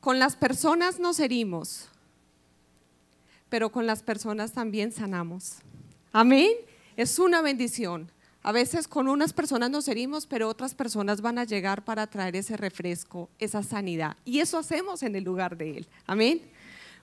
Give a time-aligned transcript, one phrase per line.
[0.00, 1.88] Con las personas nos herimos,
[3.48, 5.56] pero con las personas también sanamos.
[6.12, 6.52] Amén.
[6.96, 8.10] Es una bendición.
[8.42, 12.36] A veces con unas personas nos herimos, pero otras personas van a llegar para traer
[12.36, 14.16] ese refresco, esa sanidad.
[14.24, 15.88] Y eso hacemos en el lugar de Él.
[16.06, 16.40] Amén.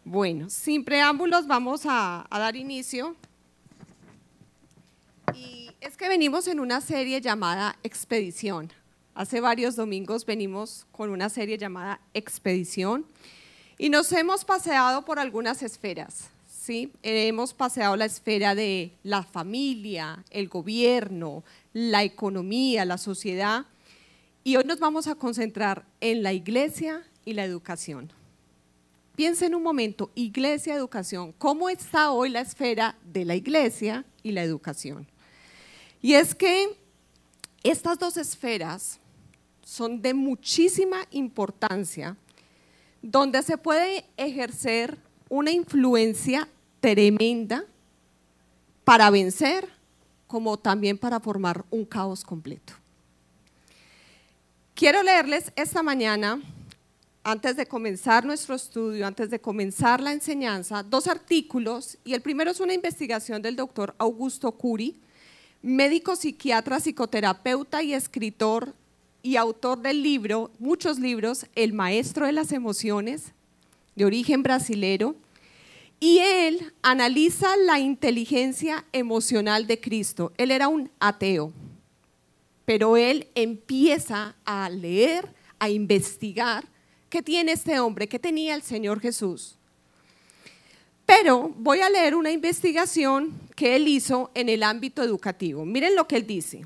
[0.04, 3.16] Bueno, sin preámbulos vamos a, dar inicio.
[5.34, 8.72] Y es que venimos en una serie llamada Expedición.
[9.16, 13.06] Hace varios domingos venimos con una serie llamada Expedición
[13.78, 16.28] y nos hemos paseado por algunas esferas.
[16.50, 16.92] ¿sí?
[17.02, 23.66] Hemos paseado la esfera de la familia, el gobierno, la economía, la sociedad.
[24.44, 28.12] Y hoy nos vamos a concentrar en la iglesia y la educación.
[29.16, 31.32] Piensen un momento, iglesia, educación.
[31.38, 35.08] ¿Cómo está hoy la esfera de la iglesia y la educación?
[36.02, 36.78] Y es que
[37.64, 39.00] estas dos esferas
[39.66, 42.16] son de muchísima importancia,
[43.02, 44.98] donde se puede ejercer
[45.28, 46.48] una influencia
[46.80, 47.66] tremenda
[48.84, 49.68] para vencer
[50.28, 52.74] como también para formar un caos completo.
[54.76, 56.40] Quiero leerles esta mañana,
[57.24, 62.52] antes de comenzar nuestro estudio, antes de comenzar la enseñanza, dos artículos, y el primero
[62.52, 65.00] es una investigación del doctor Augusto Curi,
[65.64, 68.76] médico psiquiatra, psicoterapeuta y escritor
[69.26, 73.32] y autor del libro, muchos libros, El Maestro de las Emociones,
[73.96, 75.16] de origen brasilero,
[76.00, 80.32] y él analiza la inteligencia emocional de Cristo.
[80.38, 81.52] Él era un ateo,
[82.66, 86.64] pero él empieza a leer, a investigar
[87.10, 89.56] qué tiene este hombre, qué tenía el Señor Jesús.
[91.08, 95.66] Pero voy a leer una investigación que él hizo en el ámbito educativo.
[95.66, 96.64] Miren lo que él dice.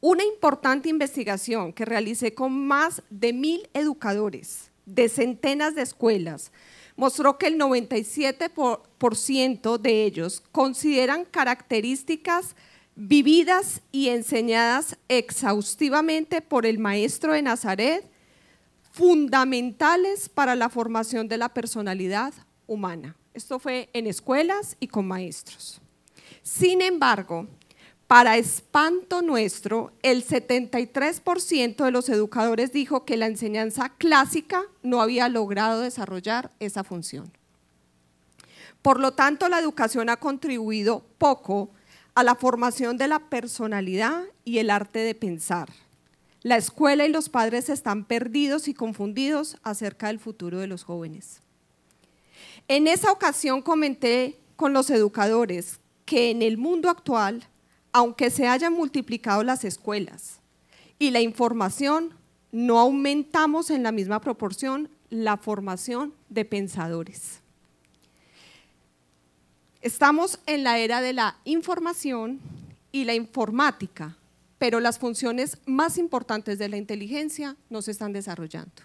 [0.00, 6.52] Una importante investigación que realicé con más de mil educadores de centenas de escuelas
[6.94, 12.54] mostró que el 97% de ellos consideran características
[12.94, 18.04] vividas y enseñadas exhaustivamente por el maestro de Nazaret
[18.92, 22.34] fundamentales para la formación de la personalidad
[22.66, 23.16] humana.
[23.34, 25.80] Esto fue en escuelas y con maestros.
[26.42, 27.46] Sin embargo,
[28.08, 35.28] para espanto nuestro, el 73% de los educadores dijo que la enseñanza clásica no había
[35.28, 37.30] logrado desarrollar esa función.
[38.80, 41.68] Por lo tanto, la educación ha contribuido poco
[42.14, 45.68] a la formación de la personalidad y el arte de pensar.
[46.40, 51.42] La escuela y los padres están perdidos y confundidos acerca del futuro de los jóvenes.
[52.68, 57.46] En esa ocasión comenté con los educadores que en el mundo actual
[57.92, 60.40] aunque se hayan multiplicado las escuelas
[60.98, 62.14] y la información,
[62.52, 67.40] no aumentamos en la misma proporción la formación de pensadores.
[69.80, 72.40] Estamos en la era de la información
[72.90, 74.16] y la informática,
[74.58, 78.82] pero las funciones más importantes de la inteligencia no se están desarrollando.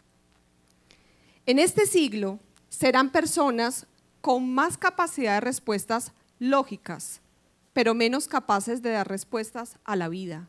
[1.45, 2.39] En este siglo
[2.69, 3.87] serán personas
[4.21, 7.19] con más capacidad de respuestas lógicas,
[7.73, 10.47] pero menos capaces de dar respuestas a la vida.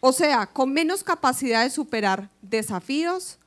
[0.00, 3.38] O sea, con menos capacidad de superar desafíos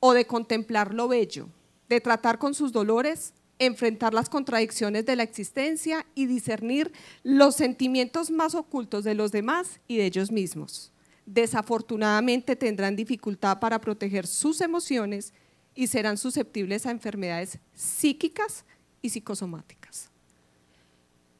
[0.00, 1.48] o de contemplar lo bello,
[1.88, 8.30] de tratar con sus dolores, enfrentar las contradicciones de la existencia y discernir los sentimientos
[8.30, 10.92] más ocultos de los demás y de ellos mismos.
[11.26, 15.32] Desafortunadamente tendrán dificultad para proteger sus emociones
[15.74, 18.64] y serán susceptibles a enfermedades psíquicas
[19.00, 20.10] y psicosomáticas.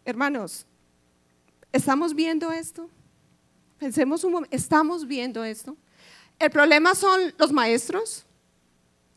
[0.05, 0.67] Hermanos,
[1.73, 2.89] ¿Estamos viendo esto?
[3.79, 5.77] Pensemos un momento, ¿estamos viendo esto?
[6.39, 8.25] El problema son los maestros,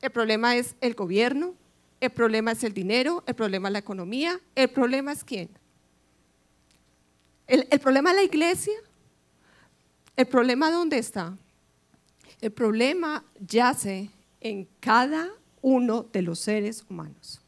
[0.01, 1.53] el problema es el gobierno,
[1.99, 5.49] el problema es el dinero, el problema es la economía, el problema es quién.
[7.47, 8.73] El, problema es la iglesia.
[10.15, 11.37] ¿El problema dónde está?
[12.41, 15.29] El problema yace en cada
[15.61, 17.41] uno de los seres humanos.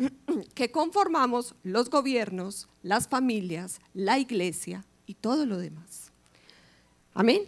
[0.54, 6.10] que conformamos los gobiernos, las familias, la iglesia y todo lo demás.
[7.14, 7.42] Amén.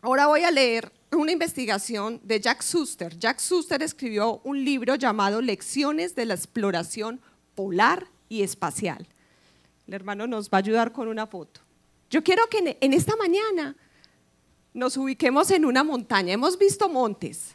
[0.00, 3.18] Ahora voy a leer una investigación de Jack Suster.
[3.18, 7.20] Jack Suster escribió un libro llamado Lecciones de la exploración
[7.54, 9.06] polar y espacial.
[9.86, 11.60] El hermano nos va a ayudar con una foto.
[12.08, 13.76] Yo quiero que en esta mañana
[14.74, 16.32] nos ubiquemos en una montaña.
[16.32, 17.54] Hemos visto montes,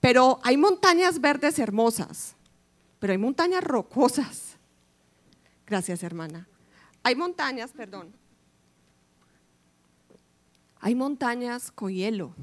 [0.00, 2.35] pero hay montañas verdes hermosas
[3.06, 4.56] pero hay montañas rocosas.
[5.64, 6.48] Gracias, hermana.
[7.04, 8.12] Hay montañas, perdón.
[10.80, 12.34] Hay montañas con hielo.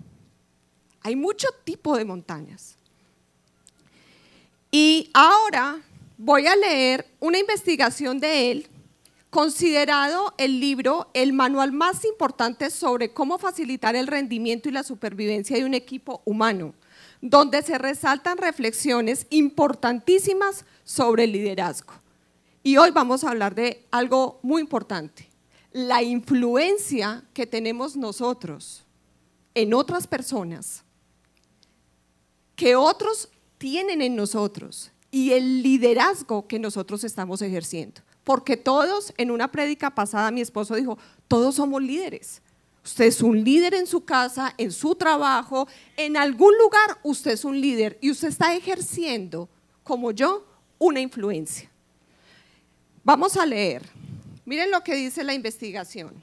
[1.02, 2.78] Hay mucho tipo de montañas.
[4.72, 5.82] Y ahora
[6.18, 8.70] voy a leer una investigación de él,
[9.30, 15.58] considerado el libro el manual más importante sobre cómo facilitar el rendimiento y la supervivencia
[15.58, 16.74] de un equipo humano,
[17.24, 21.94] donde se resaltan reflexiones importantísimas sobre el liderazgo.
[22.64, 25.30] Y hoy vamos a hablar de algo muy importante,
[25.72, 28.84] la influencia que tenemos nosotros
[29.56, 30.84] en otras personas,
[32.58, 38.02] que otros tienen en nosotros y el liderazgo que nosotros estamos ejerciendo.
[38.26, 40.98] Porque todos, en una prédica pasada, mi esposo dijo,
[41.30, 42.42] todos somos líderes.
[42.84, 47.46] Usted es un líder en su casa, en su trabajo, en algún lugar usted es
[47.46, 49.48] un líder y usted está ejerciendo,
[49.84, 50.46] como yo,
[50.78, 51.72] una influencia.
[53.04, 53.84] Vamos a leer.
[54.46, 56.22] Miren lo que dice la investigación.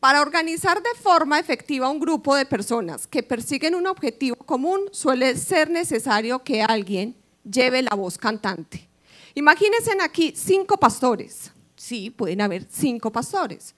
[0.00, 5.36] Para organizar de forma efectiva un grupo de personas que persiguen un objetivo común, suele
[5.36, 7.14] ser necesario que alguien
[7.44, 8.88] lleve la voz cantante.
[9.34, 11.52] Imagínense aquí cinco pastores.
[11.76, 13.74] Sí, pueden haber cinco pastores.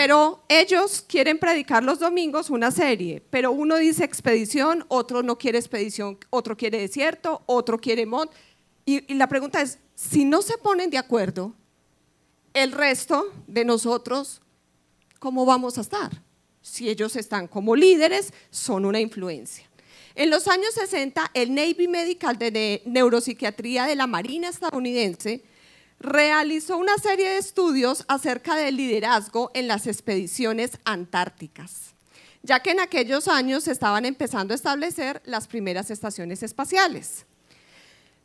[0.00, 5.58] Pero ellos quieren predicar los domingos una serie, pero uno dice expedición, otro no quiere
[5.58, 8.34] expedición, otro quiere desierto, otro quiere monte.
[8.86, 11.52] Y, y la pregunta es, si no se ponen de acuerdo,
[12.54, 14.40] el resto de nosotros,
[15.18, 16.10] ¿cómo vamos a estar?
[16.62, 19.68] Si ellos están como líderes, son una influencia.
[20.14, 25.44] En los años 60, el Navy Medical de Neuropsiquiatría de la Marina estadounidense
[26.00, 31.94] realizó una serie de estudios acerca del liderazgo en las expediciones antárticas,
[32.42, 37.26] ya que en aquellos años se estaban empezando a establecer las primeras estaciones espaciales.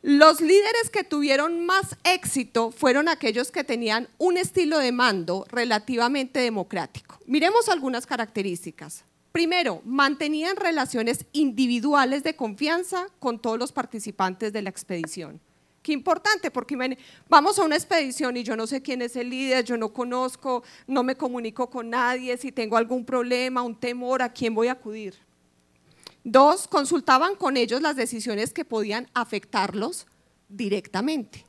[0.02, 6.40] Los líderes que tuvieron más éxito fueron aquellos que tenían un estilo de mando relativamente
[6.40, 7.18] democrático.
[7.26, 9.04] Miremos algunas características.
[9.32, 15.40] Primero, mantenían relaciones individuales de confianza con todos los participantes de la expedición.
[15.86, 16.98] Qué importante, porque
[17.28, 20.64] vamos a una expedición y yo no sé quién es el líder, yo no conozco,
[20.88, 24.72] no me comunico con nadie, si tengo algún problema, un temor, ¿a quién voy a
[24.72, 25.14] acudir?
[26.24, 30.08] Dos, consultaban con ellos las decisiones que podían afectarlos
[30.48, 31.46] directamente.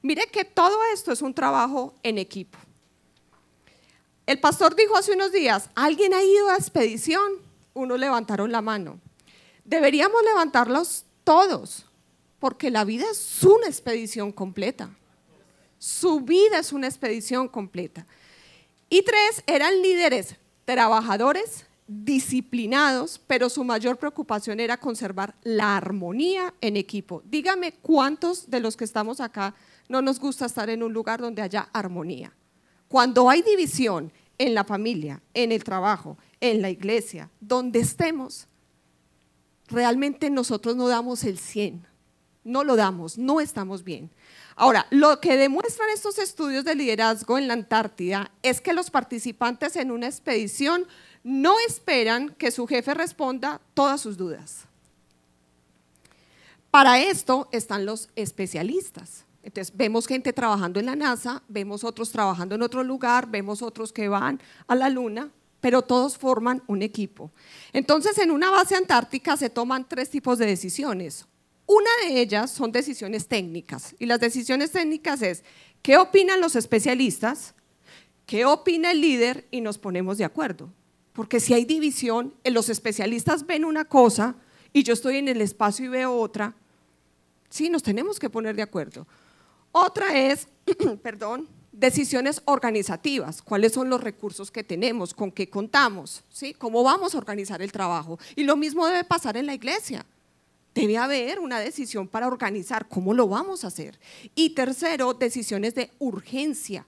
[0.00, 2.56] Mire que todo esto es un trabajo en equipo.
[4.24, 7.30] El pastor dijo hace unos días, ¿alguien ha ido a expedición?
[7.74, 8.98] Uno levantaron la mano.
[9.66, 11.85] Deberíamos levantarlos todos,
[12.38, 14.90] porque la vida es una expedición completa.
[15.78, 18.06] Su vida es una expedición completa.
[18.88, 26.76] Y tres, eran líderes trabajadores, disciplinados, pero su mayor preocupación era conservar la armonía en
[26.76, 27.22] equipo.
[27.24, 29.54] Dígame cuántos de los que estamos acá
[29.88, 32.32] no nos gusta estar en un lugar donde haya armonía.
[32.88, 38.48] Cuando hay división en la familia, en el trabajo, en la iglesia, donde estemos,
[39.68, 41.86] realmente nosotros no damos el 100,
[42.46, 44.10] no lo damos, no estamos bien.
[44.54, 49.76] Ahora, lo que demuestran estos estudios de liderazgo en la Antártida es que los participantes
[49.76, 50.86] en una expedición
[51.22, 54.64] no esperan que su jefe responda todas sus dudas.
[56.70, 59.24] Para esto están los especialistas.
[59.42, 63.92] Entonces, vemos gente trabajando en la NASA, vemos otros trabajando en otro lugar, vemos otros
[63.92, 67.30] que van a la Luna, pero todos forman un equipo.
[67.72, 71.26] Entonces, en una base antártica se toman tres tipos de decisiones.
[71.66, 75.42] Una de ellas son decisiones técnicas, y las decisiones técnicas es,
[75.82, 77.54] ¿qué opinan los especialistas?
[78.24, 79.46] ¿Qué opina el líder?
[79.50, 80.72] Y nos ponemos de acuerdo.
[81.12, 84.36] Porque si hay división, eh, los especialistas ven una cosa
[84.72, 86.54] y yo estoy en el espacio y veo otra,
[87.48, 89.06] sí, nos tenemos que poner de acuerdo.
[89.72, 90.48] Otra es,
[91.02, 96.54] perdón, decisiones organizativas, cuáles son los recursos que tenemos, con qué contamos, ¿sí?
[96.54, 98.18] cómo vamos a organizar el trabajo.
[98.34, 100.04] Y lo mismo debe pasar en la iglesia.
[100.76, 103.98] Debe haber una decisión para organizar cómo lo vamos a hacer.
[104.34, 106.86] Y tercero, decisiones de urgencia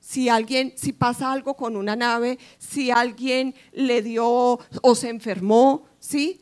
[0.00, 5.84] si alguien, si pasa algo con una nave, si alguien le dio o se enfermó,
[5.98, 6.40] ¿sí?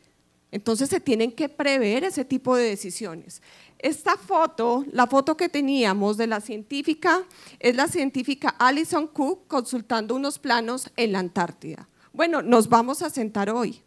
[0.53, 3.43] Entonces se tienen que prever ese tipo de decisiones.
[3.81, 7.25] Esta foto, la foto que teníamos de la científica,
[7.59, 11.89] es la científica Alison Cook consultando unos planos en la Antártida.
[12.13, 13.83] Bueno, nos vamos a sentar hoy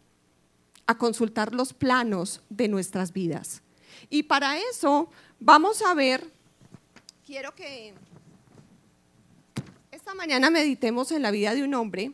[0.90, 3.62] a consultar los planos de nuestras vidas.
[4.08, 6.28] Y para eso vamos a ver,
[7.24, 7.94] quiero que
[9.92, 12.12] esta mañana meditemos en la vida de un hombre,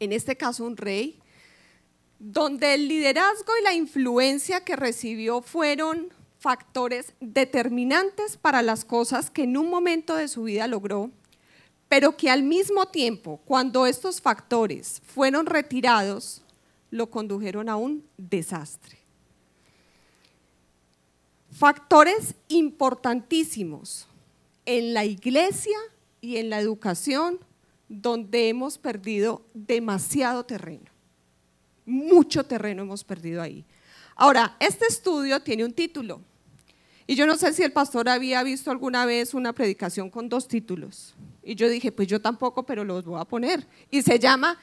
[0.00, 1.20] en este caso un rey,
[2.18, 9.42] donde el liderazgo y la influencia que recibió fueron factores determinantes para las cosas que
[9.42, 11.10] en un momento de su vida logró,
[11.88, 16.41] pero que al mismo tiempo, cuando estos factores fueron retirados,
[16.92, 18.98] lo condujeron a un desastre.
[21.50, 24.06] Factores importantísimos
[24.66, 25.76] en la iglesia
[26.20, 27.40] y en la educación
[27.88, 30.90] donde hemos perdido demasiado terreno.
[31.86, 33.64] Mucho terreno hemos perdido ahí.
[34.14, 36.20] Ahora, este estudio tiene un título.
[37.06, 40.46] Y yo no sé si el pastor había visto alguna vez una predicación con dos
[40.46, 41.14] títulos.
[41.42, 43.66] Y yo dije, pues yo tampoco, pero los voy a poner.
[43.90, 44.58] Y se llama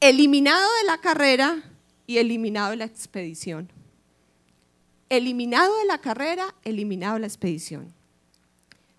[0.00, 1.62] Eliminado de la carrera
[2.06, 3.70] y eliminado de la expedición.
[5.08, 7.92] Eliminado de la carrera, eliminado de la expedición.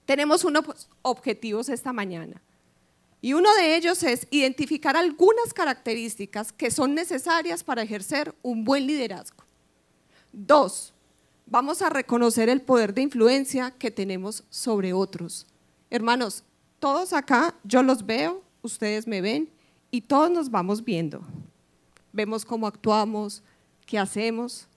[0.05, 2.41] Tenemos unos objetivos esta mañana.
[3.21, 8.85] Y uno de ellos es identificar algunas características que son necesarias para ejercer un buen
[8.85, 9.43] liderazgo.
[10.31, 10.93] Dos,
[11.47, 15.47] vamos a reconocer el poder de influencia que tenemos sobre otros.
[15.89, 16.43] Hermanos,
[16.79, 19.49] todos acá, yo los veo, ustedes me ven
[19.89, 21.23] y todos nos vamos viendo.
[22.15, 23.43] Vemos cómo actuamos,
[23.85, 24.67] qué hacemos.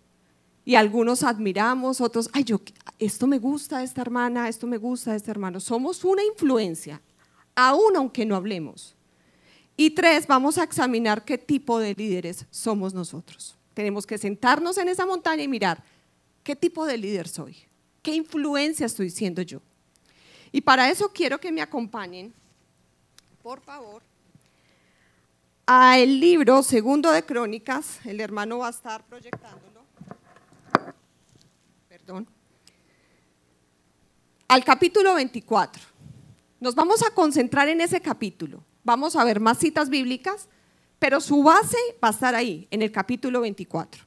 [0.65, 2.61] Y algunos admiramos, otros, ay, yo,
[2.99, 5.61] esto me gusta de esta hermana, esto me gusta de este hermano.
[5.61, 7.01] Somos una influencia,
[7.55, 8.97] aún aunque no hablemos.
[9.77, 13.57] Y tres, vamos a examinar qué tipo de líderes somos nosotros.
[13.73, 15.83] Tenemos que sentarnos en esa montaña y mirar,
[16.43, 17.57] ¿qué tipo de líder soy?
[18.03, 19.63] ¿Qué influencia estoy siendo yo?
[20.51, 22.35] Y para eso quiero que me acompañen,
[23.43, 24.03] por favor,
[25.71, 28.01] a el libro Segundo de Crónicas.
[28.07, 29.85] El hermano va a estar proyectándolo.
[31.91, 32.27] Perdón.
[34.49, 35.83] Al capítulo 24.
[36.61, 38.65] Nos vamos a concentrar en ese capítulo.
[38.83, 40.49] Vamos a ver más citas bíblicas,
[40.99, 44.03] pero su base va a estar ahí, en el capítulo 24.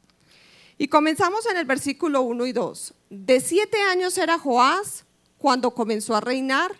[0.79, 2.93] Y comenzamos en el versículo 1 y 2.
[3.11, 5.05] De siete años era Joás
[5.37, 6.75] cuando comenzó a reinar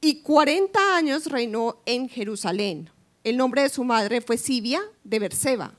[0.00, 2.90] y 40 años reinó en Jerusalén.
[3.26, 5.74] El nombre de su madre fue Sibia de Berseba.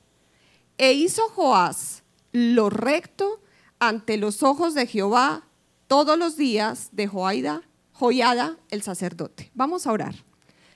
[0.77, 3.39] E hizo Joás lo recto
[3.79, 5.47] ante los ojos de Jehová
[5.87, 7.61] todos los días de Joaida,
[7.93, 9.49] Joiada el sacerdote.
[9.53, 10.13] Vamos a orar.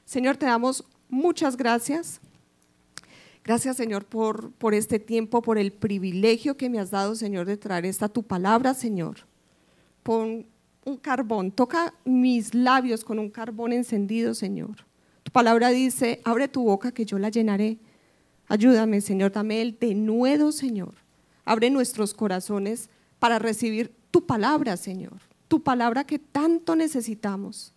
[0.05, 2.21] Señor, te damos muchas gracias.
[3.43, 7.57] Gracias, Señor, por, por este tiempo, por el privilegio que me has dado, Señor, de
[7.57, 9.27] traer esta tu palabra, Señor.
[10.03, 10.45] Pon
[10.85, 14.89] un carbón, toca mis labios con un carbón encendido, Señor.
[15.31, 17.77] Palabra dice, abre tu boca que yo la llenaré.
[18.47, 20.93] Ayúdame, Señor, dame el denuedo, Señor.
[21.45, 25.13] Abre nuestros corazones para recibir tu palabra, Señor.
[25.47, 27.73] Tu palabra que tanto necesitamos.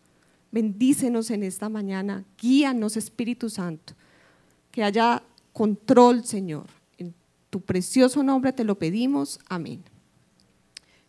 [0.50, 2.24] Bendícenos en esta mañana.
[2.40, 3.94] Guíanos, Espíritu Santo.
[4.72, 6.66] Que haya control, Señor.
[6.98, 7.14] En
[7.50, 9.38] tu precioso nombre te lo pedimos.
[9.48, 9.82] Amén.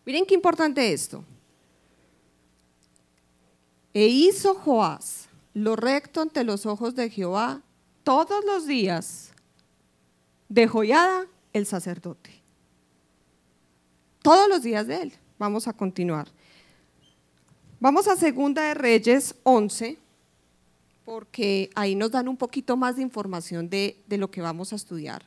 [0.04, 1.24] Miren qué importante esto.
[3.92, 5.25] E hizo Joás
[5.56, 7.62] lo recto ante los ojos de Jehová
[8.04, 9.30] todos los días
[10.50, 12.42] de Joyada el sacerdote.
[14.20, 15.12] Todos los días de él.
[15.38, 16.28] Vamos a continuar.
[17.80, 19.96] Vamos a Segunda de Reyes 11,
[21.06, 24.76] porque ahí nos dan un poquito más de información de, de lo que vamos a
[24.76, 25.24] estudiar.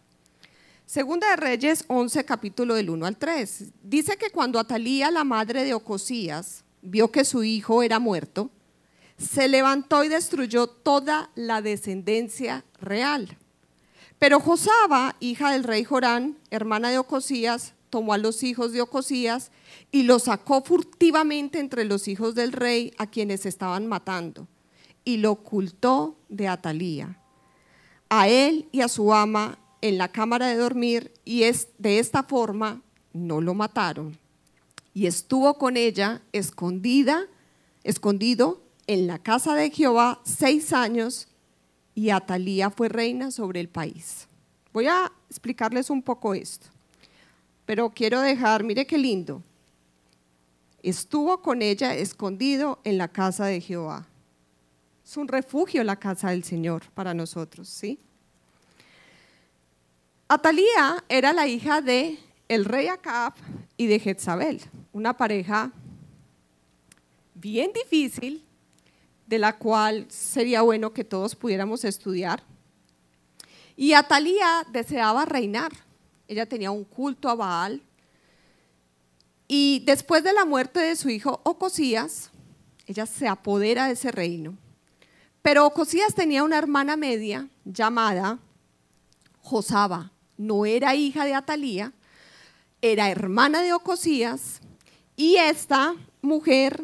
[0.85, 3.63] Segunda de Reyes 11, capítulo del 1 al 3.
[3.81, 8.51] Dice que cuando Atalía, la madre de Ocosías, vio que su hijo era muerto,
[9.19, 13.37] se levantó y destruyó toda la descendencia real.
[14.17, 19.51] Pero Josaba, hija del rey Jorán, hermana de Ocosías, tomó a los hijos de Ocosías
[19.91, 24.47] y los sacó furtivamente entre los hijos del rey a quienes estaban matando
[25.03, 27.19] y lo ocultó de Atalía,
[28.09, 32.23] a él y a su ama en la cámara de dormir y es, de esta
[32.23, 32.81] forma
[33.13, 34.17] no lo mataron.
[34.93, 37.25] Y estuvo con ella escondida,
[37.83, 41.27] escondido en la casa de Jehová seis años
[41.93, 44.27] y Atalía fue reina sobre el país.
[44.73, 46.65] Voy a explicarles un poco esto,
[47.67, 49.43] pero quiero dejar, mire qué lindo.
[50.81, 54.07] Estuvo con ella escondido en la casa de Jehová.
[55.05, 57.99] Es un refugio la casa del Señor para nosotros, ¿sí?
[60.27, 62.17] Atalía era la hija de
[62.47, 63.33] el rey Acab
[63.77, 64.61] y de Jezabel,
[64.93, 65.71] una pareja
[67.35, 68.48] bien difícil,
[69.29, 72.41] de la cual sería bueno que todos pudiéramos estudiar.
[73.75, 75.71] Y Atalía deseaba reinar.
[76.27, 77.83] Ella tenía un culto a Baal.
[79.47, 82.31] Y después de la muerte de su hijo Ocosías,
[82.87, 84.57] ella se apodera de ese reino.
[85.43, 88.39] Pero Ocosías tenía una hermana media llamada
[89.41, 90.11] Josaba.
[90.37, 91.93] No era hija de Atalía,
[92.81, 94.59] era hermana de Ocosías.
[95.15, 96.81] Y esta mujer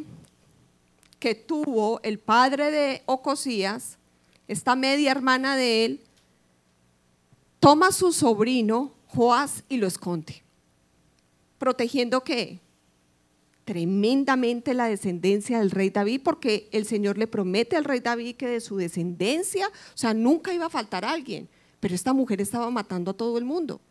[1.20, 3.98] que tuvo el padre de Ocosías
[4.48, 6.02] esta media hermana de él,
[7.60, 10.44] toma a su sobrino Joás y lo esconde.
[11.58, 12.60] ¿Protegiendo qué?
[13.64, 18.48] Tremendamente la descendencia del rey David, porque el Señor le promete al rey David que
[18.48, 23.12] de su descendencia, o sea, nunca iba a faltar alguien, pero esta mujer estaba matando
[23.12, 23.82] a todo el mundo.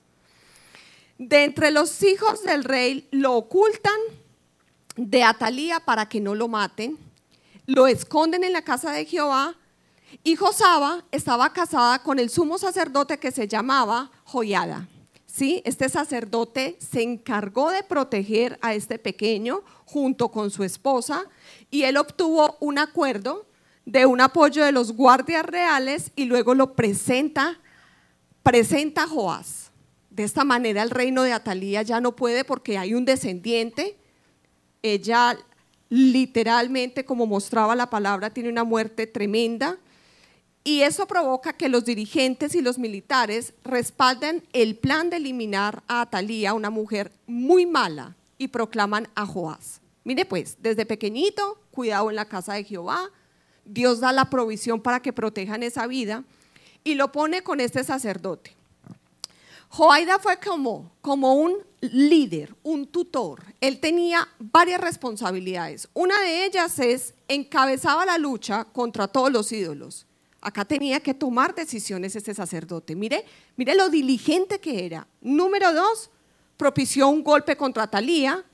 [1.19, 3.99] De entre los hijos del rey lo ocultan
[4.97, 6.99] de Atalía para que no lo maten,
[7.67, 9.57] lo esconden en la casa de Jehová
[10.23, 14.89] y Josaba estaba casada con el sumo sacerdote que se llamaba Joyada.
[15.27, 15.63] ¿Sí?
[15.65, 21.25] Este sacerdote se encargó de proteger a este pequeño junto con su esposa
[21.71, 23.47] y él obtuvo un acuerdo
[23.85, 27.61] de un apoyo de los guardias reales y luego lo presenta,
[28.45, 29.73] presenta a Joás.
[30.11, 33.99] De esta manera el reino de Atalía ya no puede porque hay un descendiente.
[34.83, 35.37] Ella
[35.89, 39.79] literalmente, como mostraba la palabra, tiene una muerte tremenda.
[40.65, 46.01] Y eso provoca que los dirigentes y los militares respalden el plan de eliminar a
[46.01, 49.81] Atalía, una mujer muy mala, y proclaman a Joás.
[50.05, 53.11] Mire pues, desde pequeñito, cuidado en la casa de Jehová,
[53.65, 56.25] Dios da la provisión para que protejan esa vida
[56.83, 58.55] y lo pone con este sacerdote.
[59.77, 63.43] Joaida fue como, un líder, un tutor.
[63.61, 65.89] Él tenía varias responsabilidades.
[65.95, 70.07] Una de ellas es encabezaba la lucha contra todos los ídolos.
[70.41, 72.95] Acá tenía que tomar decisiones este sacerdote.
[72.95, 73.25] Mire,
[73.57, 75.09] mire lo diligente que era.
[75.21, 76.09] Número dos,
[76.57, 78.45] propició un golpe contra Talía.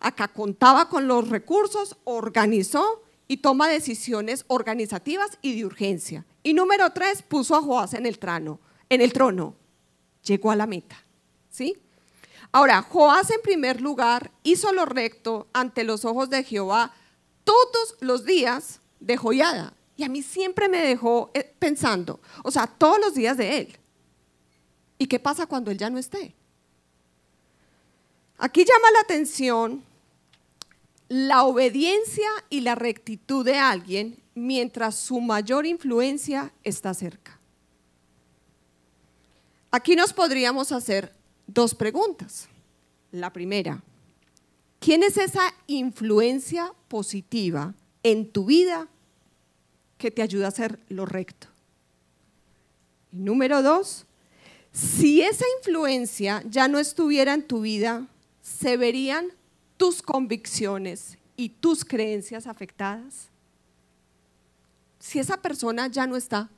[0.00, 6.24] Acá contaba con los recursos, organizó y toma decisiones organizativas y de urgencia.
[6.42, 8.58] Y número tres, puso a Joás en el trono.
[8.88, 9.60] En el trono.
[10.24, 10.96] Llegó a la meta.
[11.50, 11.76] ¿Sí?
[12.50, 16.92] Ahora, Joás en primer lugar hizo lo recto ante los ojos de Jehová
[17.44, 22.66] todos los días de joyada y a mí siempre me dejó eh, pensando, o sea,
[22.66, 23.78] todos los días de Él.
[24.98, 26.34] ¿Y qué pasa cuando Él ya no esté?
[28.38, 29.84] Aquí llama la atención
[31.08, 37.38] la obediencia y la rectitud de alguien mientras su mayor influencia está cerca.
[39.72, 41.12] Aquí nos podríamos hacer
[41.48, 42.48] dos preguntas.
[43.10, 43.82] La primera,
[44.78, 48.88] ¿quién es esa influencia positiva en tu vida
[50.02, 51.46] que te ayuda a hacer lo recto.
[53.12, 54.04] Y número dos,
[54.72, 58.08] si esa influencia ya no estuviera en tu vida,
[58.40, 59.28] ¿se verían
[59.76, 63.28] tus convicciones y tus creencias afectadas?
[64.98, 66.50] Si esa persona ya no está,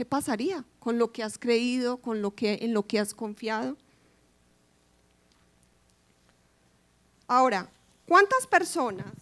[0.00, 3.76] ¿qué pasaría con lo que has creído, con lo que en lo que has confiado?
[7.28, 7.68] Ahora,
[8.08, 9.12] ¿cuántas personas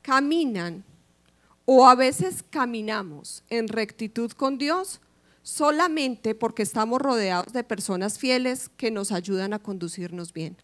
[0.00, 0.82] caminan
[1.66, 4.98] o a veces caminamos en rectitud con Dios
[5.42, 10.56] solamente porque estamos rodeados de personas fieles que nos ayudan a conducirnos bien.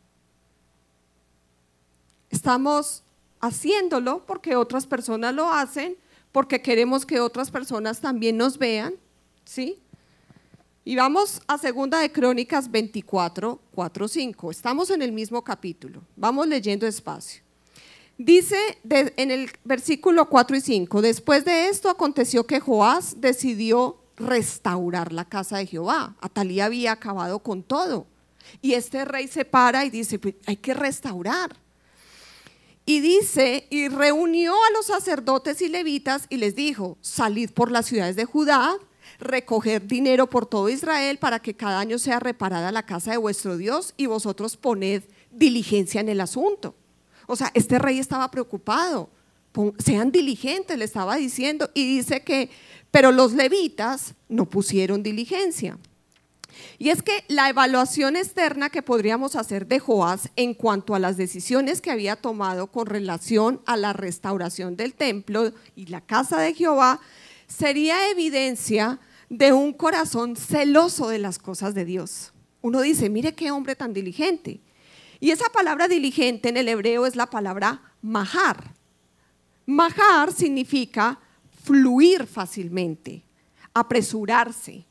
[2.30, 3.02] Estamos
[3.40, 5.98] haciéndolo porque otras personas lo hacen,
[6.34, 8.94] porque queremos que otras personas también nos vean,
[9.44, 9.80] ¿sí?
[10.84, 14.50] Y vamos a segunda de Crónicas 24, 4, 5.
[14.50, 16.02] Estamos en el mismo capítulo.
[16.16, 17.40] Vamos leyendo despacio.
[18.18, 18.56] Dice
[18.90, 25.26] en el versículo 4 y 5, después de esto aconteció que Joás decidió restaurar la
[25.26, 26.16] casa de Jehová.
[26.20, 28.08] Atalía había acabado con todo.
[28.60, 31.63] Y este rey se para y dice, pues, hay que restaurar.
[32.86, 37.86] Y dice, y reunió a los sacerdotes y levitas y les dijo, salid por las
[37.86, 38.76] ciudades de Judá,
[39.18, 43.56] recoger dinero por todo Israel para que cada año sea reparada la casa de vuestro
[43.56, 46.74] Dios y vosotros poned diligencia en el asunto.
[47.26, 49.08] O sea, este rey estaba preocupado.
[49.78, 51.70] Sean diligentes, le estaba diciendo.
[51.74, 52.50] Y dice que,
[52.90, 55.78] pero los levitas no pusieron diligencia.
[56.78, 61.16] Y es que la evaluación externa que podríamos hacer de Joás en cuanto a las
[61.16, 66.54] decisiones que había tomado con relación a la restauración del templo y la casa de
[66.54, 67.00] Jehová
[67.46, 72.32] sería evidencia de un corazón celoso de las cosas de Dios.
[72.60, 74.60] Uno dice, mire qué hombre tan diligente.
[75.20, 78.74] Y esa palabra diligente en el hebreo es la palabra mahar.
[79.66, 81.20] Mahar significa
[81.62, 83.24] fluir fácilmente,
[83.72, 84.84] apresurarse,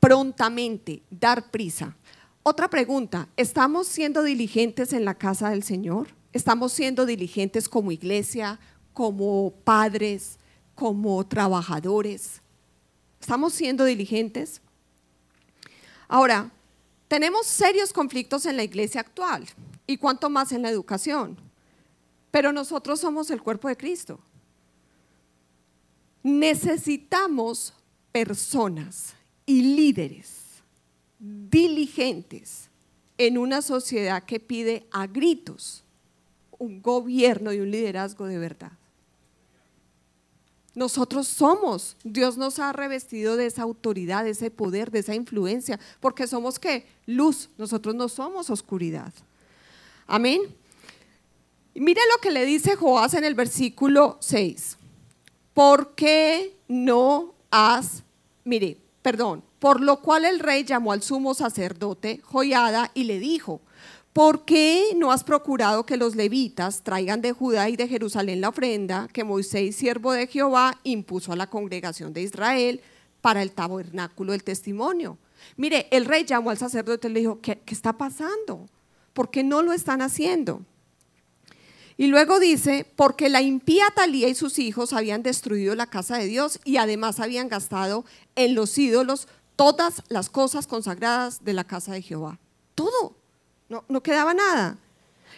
[0.00, 1.94] prontamente, dar prisa.
[2.42, 6.08] Otra pregunta, ¿estamos siendo diligentes en la casa del Señor?
[6.32, 8.58] ¿Estamos siendo diligentes como iglesia,
[8.94, 10.38] como padres,
[10.74, 12.40] como trabajadores?
[13.20, 14.62] ¿Estamos siendo diligentes?
[16.08, 16.50] Ahora,
[17.06, 19.46] tenemos serios conflictos en la iglesia actual
[19.86, 21.36] y cuanto más en la educación,
[22.30, 24.18] pero nosotros somos el cuerpo de Cristo.
[26.22, 27.72] necesitamos
[28.12, 29.14] personas
[29.50, 30.62] y líderes
[31.18, 32.70] diligentes
[33.18, 35.82] en una sociedad que pide a gritos
[36.56, 38.70] un gobierno y un liderazgo de verdad.
[40.76, 45.80] Nosotros somos, Dios nos ha revestido de esa autoridad, de ese poder, de esa influencia,
[45.98, 49.12] porque somos que luz, nosotros no somos oscuridad.
[50.06, 50.42] Amén.
[51.74, 54.76] Mire lo que le dice Joás en el versículo 6.
[55.54, 58.04] ¿Por qué no has,
[58.44, 63.60] mire, perdón, por lo cual el rey llamó al sumo sacerdote Joyada y le dijo,
[64.12, 68.50] ¿por qué no has procurado que los levitas traigan de Judá y de Jerusalén la
[68.50, 72.80] ofrenda que Moisés, siervo de Jehová, impuso a la congregación de Israel
[73.20, 75.18] para el tabernáculo del testimonio?
[75.56, 78.66] Mire, el rey llamó al sacerdote y le dijo, ¿qué, qué está pasando?
[79.12, 80.62] ¿Por qué no lo están haciendo?
[82.00, 86.24] Y luego dice, porque la impía Talía y sus hijos habían destruido la casa de
[86.24, 91.92] Dios y además habían gastado en los ídolos todas las cosas consagradas de la casa
[91.92, 92.38] de Jehová.
[92.74, 93.16] Todo.
[93.68, 94.78] No, no quedaba nada.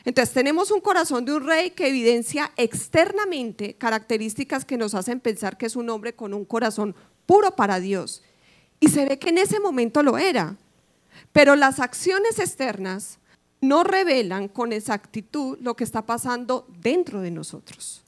[0.05, 5.59] Entonces tenemos un corazón de un rey que evidencia externamente características que nos hacen pensar
[5.59, 6.94] que es un hombre con un corazón
[7.27, 8.22] puro para Dios.
[8.79, 10.55] Y se ve que en ese momento lo era.
[11.33, 13.18] Pero las acciones externas
[13.62, 18.03] no revelan con exactitud lo que está pasando dentro de nosotros.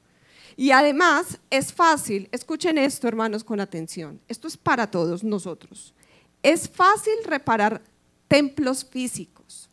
[0.57, 5.95] Y además es fácil, escuchen esto hermanos con atención, esto es para todos nosotros.
[6.43, 7.83] Es fácil reparar
[8.29, 9.71] templos físicos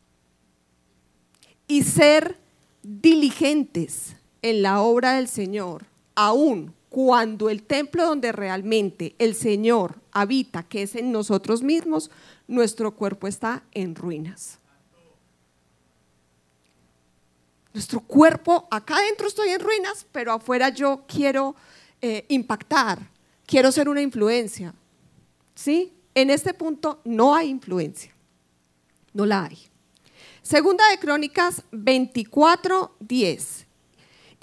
[1.67, 2.37] y ser
[2.83, 10.63] diligentes en la obra del Señor, aún cuando el templo donde realmente el Señor habita,
[10.63, 12.11] que es en nosotros mismos,
[12.47, 14.60] nuestro cuerpo está en ruinas.
[17.73, 21.55] Nuestro cuerpo, acá adentro estoy en ruinas, pero afuera yo quiero
[22.01, 22.99] eh, impactar,
[23.45, 24.73] quiero ser una influencia.
[25.55, 25.93] ¿Sí?
[26.13, 28.13] En este punto no hay influencia,
[29.13, 29.57] no la hay.
[30.41, 33.67] Segunda de Crónicas 24, 10.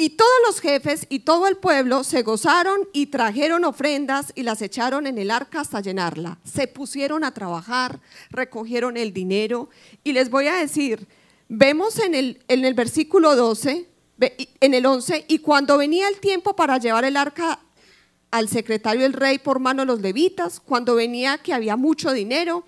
[0.01, 4.63] Y todos los jefes y todo el pueblo se gozaron y trajeron ofrendas y las
[4.63, 6.39] echaron en el arca hasta llenarla.
[6.45, 7.99] Se pusieron a trabajar,
[8.31, 9.71] recogieron el dinero.
[10.05, 11.09] Y les voy a decir,
[11.49, 13.87] Vemos en el, en el versículo 12,
[14.61, 17.61] en el 11, y cuando venía el tiempo para llevar el arca
[18.31, 22.65] al secretario del rey por mano de los levitas, cuando venía que había mucho dinero,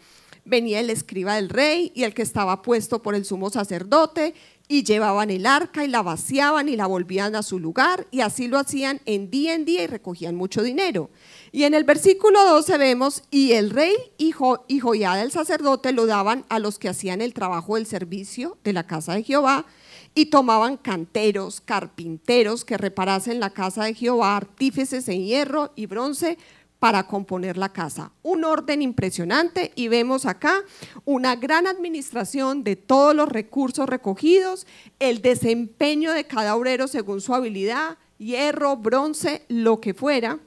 [0.47, 4.35] venía el escriba del rey y el que estaba puesto por el sumo sacerdote
[4.73, 8.47] y llevaban el arca y la vaciaban y la volvían a su lugar y así
[8.47, 11.11] lo hacían en día en día y recogían mucho dinero.
[11.51, 16.07] Y en el versículo 12 vemos, y el rey y, jo, Joyada el sacerdote lo
[16.07, 19.67] daban a los que hacían el trabajo del servicio de la casa de Jehová
[20.15, 26.39] y tomaban canteros, carpinteros que reparasen la casa de Jehová, artífices en hierro y bronce
[26.81, 28.11] para componer la casa.
[28.23, 30.65] Un orden impresionante y vemos acá
[31.05, 34.67] una gran administración de todos los recursos recogidos,
[34.99, 40.41] el desempeño de cada obrero según su habilidad, hierro, bronce, lo que fuera,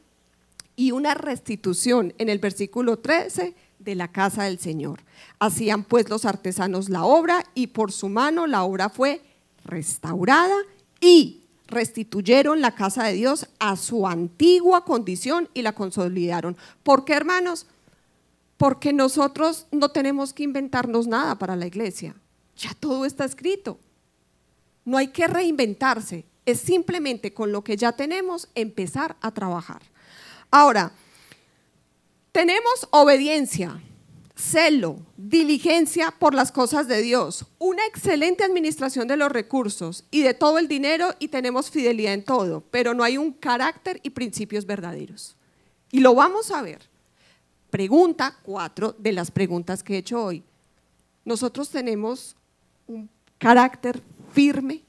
[0.75, 5.01] y una restitución en el versículo 13 de la casa del Señor.
[5.37, 9.21] Hacían pues los artesanos la obra y por su mano la obra fue
[9.65, 10.55] restaurada
[10.99, 11.42] y
[11.73, 16.55] restituyeron la casa de Dios a su antigua condición y la consolidaron.
[16.83, 17.67] ¿Por qué, hermanos?
[18.57, 22.15] Porque nosotros no tenemos que inventarnos nada para la iglesia.
[22.55, 23.79] Ya todo está escrito.
[24.86, 26.25] No hay que reinventarse.
[26.45, 29.81] Es simplemente con lo que ya tenemos empezar a trabajar.
[30.51, 30.91] Ahora,
[32.31, 33.81] tenemos obediencia,
[34.43, 40.34] celo, diligencia por las cosas de Dios, una excelente administración de los recursos y de
[40.34, 44.65] todo el dinero y tenemos fidelidad en todo, pero no hay un carácter y principios
[44.65, 45.38] verdaderos.
[45.91, 46.82] Y lo vamos a ver.
[47.69, 50.43] Pregunta cuatro de las preguntas que he hecho hoy.
[51.23, 52.36] Nosotros tenemos
[52.86, 54.03] un carácter
[54.34, 54.84] firme,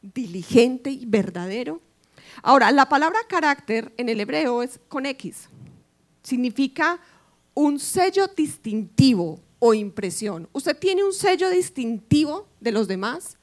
[0.00, 1.80] diligente y verdadero.
[2.42, 5.48] Ahora, la palabra carácter en el hebreo es con X.
[6.22, 7.00] Significa
[7.54, 10.48] un sello distintivo o impresión.
[10.52, 13.38] ¿Usted tiene un sello distintivo de los demás?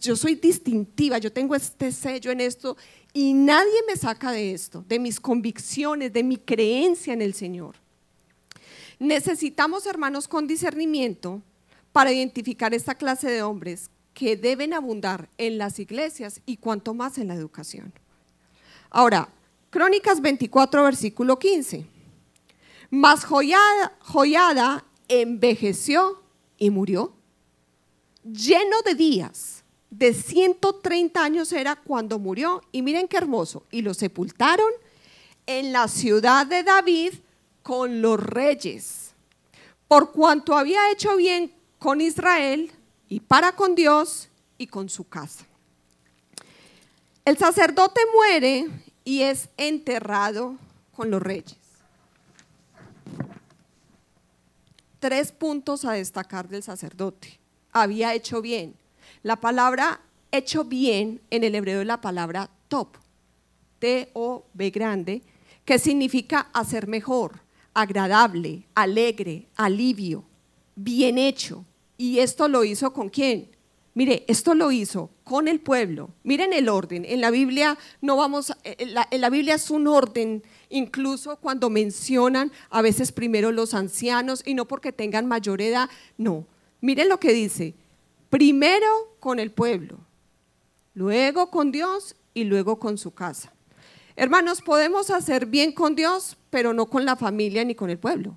[0.00, 2.76] yo soy distintiva, yo tengo este sello en esto
[3.12, 7.76] y nadie me saca de esto, de mis convicciones, de mi creencia en el Señor.
[8.98, 11.40] Necesitamos, hermanos, con discernimiento
[11.92, 17.18] para identificar esta clase de hombres que deben abundar en las iglesias y cuanto más
[17.18, 17.92] en la educación.
[18.90, 19.28] Ahora,
[19.70, 21.86] Crónicas 24, versículo 15.
[22.94, 26.22] Mas Joyada, envejeció
[26.58, 27.14] y murió,
[28.22, 33.94] lleno de días, de 130 años era cuando murió, y miren qué hermoso, y lo
[33.94, 34.70] sepultaron
[35.46, 37.14] en la ciudad de David
[37.62, 39.14] con los reyes,
[39.88, 42.70] por cuanto había hecho bien con Israel
[43.08, 44.28] y para con Dios
[44.58, 45.46] y con su casa.
[47.24, 48.68] El sacerdote muere
[49.02, 50.58] y es enterrado
[50.94, 51.61] con los reyes.
[55.02, 57.40] Tres puntos a destacar del sacerdote.
[57.72, 58.76] Había hecho bien.
[59.24, 62.98] La palabra hecho bien en el hebreo es la palabra top,
[63.80, 65.22] T-O-B grande,
[65.64, 67.40] que significa hacer mejor,
[67.74, 70.22] agradable, alegre, alivio,
[70.76, 71.64] bien hecho.
[71.98, 73.50] ¿Y esto lo hizo con quién?
[73.94, 76.10] Mire, esto lo hizo con el pueblo.
[76.22, 77.04] Miren el orden.
[77.04, 82.50] En la Biblia no vamos, eh, en la, Biblia es un orden, incluso cuando mencionan
[82.70, 85.88] a veces primero los ancianos y no porque tengan mayor edad.
[86.18, 86.46] No.
[86.80, 87.74] Miren lo que dice.
[88.30, 89.98] Primero con el pueblo,
[90.94, 93.52] luego con Dios y luego con su casa.
[94.16, 98.36] Hermanos, podemos hacer bien con Dios, pero no con la familia ni con el pueblo.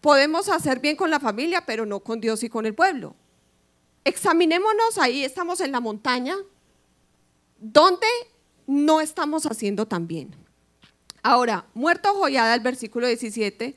[0.00, 3.14] Podemos hacer bien con la familia, pero no con Dios y con el pueblo.
[4.04, 6.36] Examinémonos, ahí estamos en la montaña,
[7.58, 8.06] donde
[8.66, 10.41] no estamos haciendo tan bien.
[11.22, 13.76] Ahora, muerto Joyada, el versículo 17,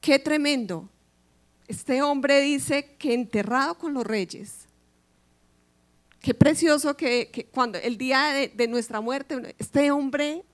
[0.00, 0.88] qué tremendo.
[1.66, 4.66] Este hombre dice que enterrado con los reyes.
[6.20, 10.44] Qué precioso que, cuando el día de, de nuestra muerte, este hombre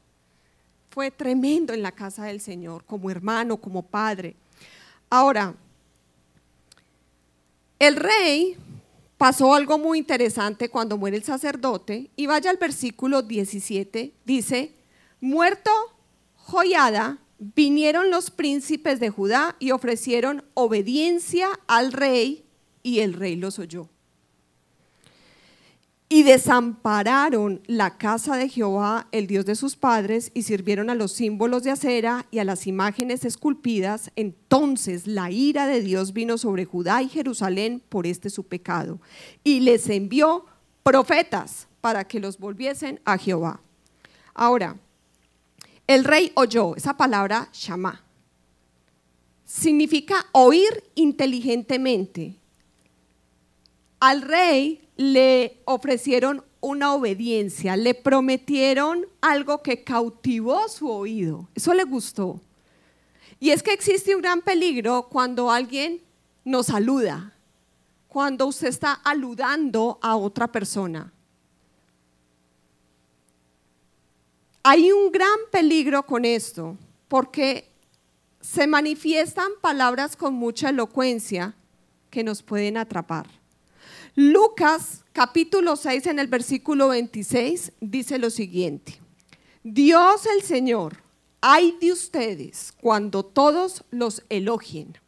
[0.89, 4.35] fue tremendo en la casa del Señor, como hermano, como padre.
[5.11, 5.55] Ahora,
[7.79, 8.57] el rey
[9.19, 14.78] pasó algo muy interesante cuando muere el sacerdote y vaya al versículo 17, dice,
[15.21, 15.71] muerto
[16.35, 22.45] Joyada, vinieron los príncipes de Judá y ofrecieron obediencia al rey
[22.83, 23.89] y el rey los oyó
[26.11, 31.13] y desampararon la casa de Jehová, el Dios de sus padres, y sirvieron a los
[31.13, 34.11] símbolos de acera y a las imágenes esculpidas.
[34.17, 39.01] Entonces la ira de Dios vino sobre Judá y Jerusalén por este su pecado,
[39.45, 40.47] y les envió
[40.83, 43.61] profetas para que los volviesen a Jehová.
[44.33, 44.79] Ahora,
[45.89, 48.05] el rey oyó, esa palabra shama,
[49.45, 52.37] significa oír inteligentemente.
[53.99, 61.49] Al rey le ofrecieron una obediencia, le prometieron algo que cautivó su oído.
[61.55, 62.41] Eso le gustó.
[63.41, 66.03] Y es que existe un gran peligro cuando alguien
[66.45, 67.35] nos saluda,
[68.09, 71.13] cuando usted está aludando a otra persona.
[74.71, 76.77] Hay un gran peligro con esto,
[77.09, 77.73] porque
[78.43, 81.55] se manifiestan palabras con mucha elocuencia
[82.11, 83.27] que nos pueden atrapar.
[84.15, 89.01] Lucas capítulo 6 en el versículo 26 dice lo siguiente.
[89.63, 90.99] Dios el Señor,
[91.41, 94.99] hay de ustedes cuando todos los elogien.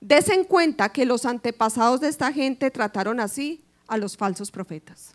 [0.00, 5.14] Desen cuenta que los antepasados de esta gente trataron así a los falsos profetas.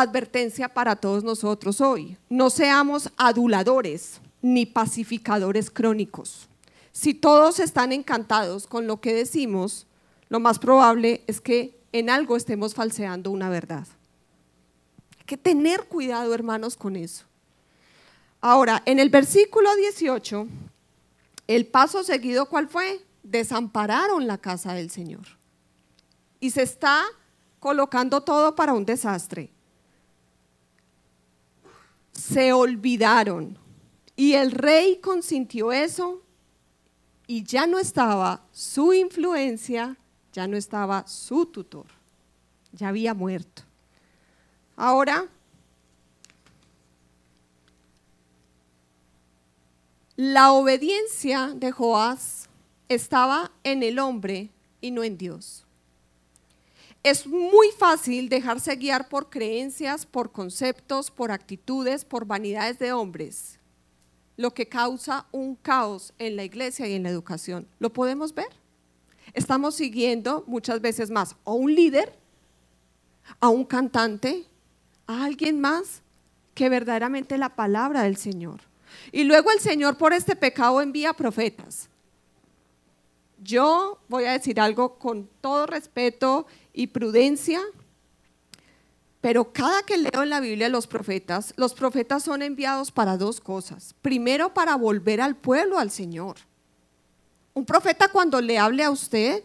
[0.00, 2.16] Advertencia para todos nosotros hoy.
[2.28, 6.48] No seamos aduladores ni pacificadores crónicos.
[6.92, 9.88] Si todos están encantados con lo que decimos,
[10.28, 13.88] lo más probable es que en algo estemos falseando una verdad.
[15.18, 17.24] Hay que tener cuidado, hermanos, con eso.
[18.40, 20.46] Ahora, en el versículo 18,
[21.48, 23.04] el paso seguido, ¿cuál fue?
[23.24, 25.26] Desampararon la casa del Señor.
[26.38, 27.02] Y se está
[27.58, 29.50] colocando todo para un desastre.
[32.18, 33.58] Se olvidaron.
[34.16, 36.22] Y el rey consintió eso
[37.26, 39.96] y ya no estaba su influencia
[40.32, 41.86] ya no estaba su tutor,
[42.72, 43.62] ya había muerto.
[44.76, 45.26] Ahora,
[50.14, 52.48] la obediencia de Joás
[52.88, 54.50] estaba en el hombre
[54.80, 55.66] y no en Dios.
[57.02, 63.58] Es muy fácil dejarse guiar por creencias, por conceptos, por actitudes, por vanidades de hombres,
[64.36, 67.68] lo que causa un caos en la iglesia y en la educación.
[67.78, 68.48] ¿Lo podemos ver?
[69.34, 72.14] estamos siguiendo muchas veces más a un líder,
[73.40, 74.46] a un cantante,
[75.06, 76.02] a alguien más
[76.54, 78.60] que verdaderamente la palabra del Señor.
[79.12, 81.88] Y luego el Señor por este pecado envía profetas.
[83.40, 86.46] Yo voy a decir algo con todo respeto
[86.78, 87.60] y prudencia,
[89.20, 93.40] pero cada que leo en la Biblia los profetas, los profetas son enviados para dos
[93.40, 93.96] cosas.
[94.00, 96.36] Primero, para volver al pueblo al Señor.
[97.52, 99.42] Un profeta cuando le hable a usted,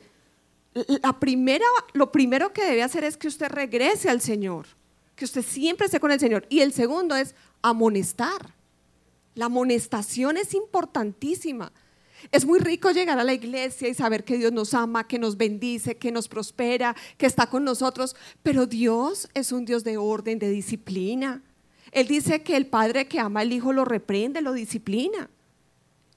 [1.01, 4.67] la primera, lo primero que debe hacer es que usted regrese al Señor,
[5.15, 6.45] que usted siempre esté con el Señor.
[6.49, 8.53] Y el segundo es amonestar.
[9.33, 11.71] La amonestación es importantísima.
[12.31, 15.37] Es muy rico llegar a la iglesia y saber que Dios nos ama, que nos
[15.37, 20.39] bendice, que nos prospera, que está con nosotros, pero Dios es un Dios de orden,
[20.39, 21.41] de disciplina.
[21.91, 25.29] Él dice que el padre que ama al hijo lo reprende, lo disciplina.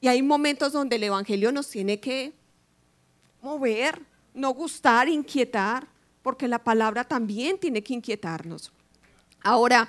[0.00, 2.32] Y hay momentos donde el Evangelio nos tiene que
[3.42, 4.00] mover,
[4.34, 5.88] no gustar, inquietar,
[6.22, 8.72] porque la palabra también tiene que inquietarnos.
[9.42, 9.88] Ahora,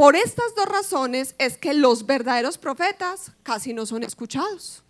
[0.00, 4.82] por estas dos razones es que los verdaderos profetas casi no son escuchados.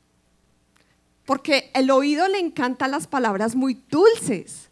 [1.27, 4.69] Porque el oído le encanta las palabras muy dulces,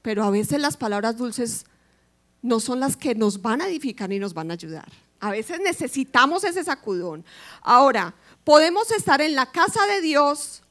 [0.00, 1.66] pero a veces las palabras dulces
[2.40, 4.90] no son las que nos van a edificar y nos van a ayudar.
[5.20, 7.22] A veces necesitamos ese sacudón.
[7.60, 10.62] Ahora, podemos estar en la casa de Dios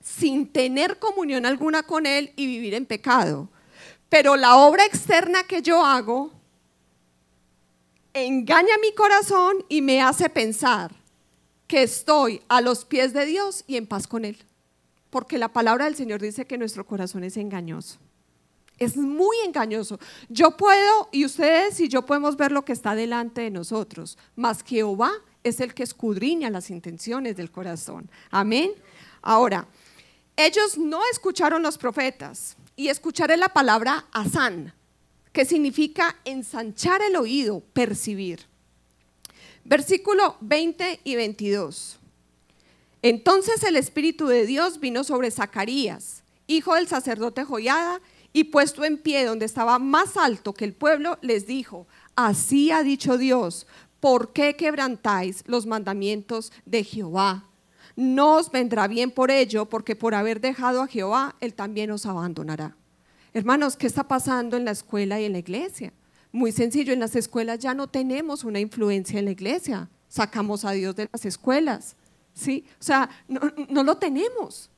[0.00, 3.48] sin tener comunión alguna con Él y vivir en pecado.
[4.08, 6.41] Pero la obra externa que yo hago
[8.14, 10.94] engaña mi corazón y me hace pensar
[11.66, 14.38] que estoy a los pies de Dios y en paz con Él.
[15.10, 17.98] Porque la palabra del Señor dice que nuestro corazón es engañoso.
[18.78, 19.98] Es muy engañoso.
[20.28, 24.64] Yo puedo, y ustedes y yo podemos ver lo que está delante de nosotros, mas
[24.64, 25.12] Jehová
[25.44, 28.10] es el que escudriña las intenciones del corazón.
[28.30, 28.72] Amén.
[29.20, 29.66] Ahora,
[30.36, 34.72] ellos no escucharon los profetas y escucharé la palabra asán,
[35.32, 38.40] que significa ensanchar el oído, percibir.
[39.64, 41.98] Versículo 20 y 22.
[43.02, 48.00] Entonces el Espíritu de Dios vino sobre Zacarías, hijo del sacerdote Joyada,
[48.32, 52.82] y puesto en pie donde estaba más alto que el pueblo, les dijo, así ha
[52.82, 53.66] dicho Dios,
[54.00, 57.44] ¿por qué quebrantáis los mandamientos de Jehová?
[57.94, 62.06] No os vendrá bien por ello, porque por haber dejado a Jehová, Él también os
[62.06, 62.74] abandonará.
[63.34, 65.92] Hermanos, ¿qué está pasando en la escuela y en la iglesia?
[66.32, 69.88] Muy sencillo, en las escuelas ya no tenemos una influencia en la iglesia.
[70.08, 71.96] Sacamos a Dios de las escuelas.
[72.34, 72.64] ¿sí?
[72.80, 74.70] O sea, no, no lo tenemos.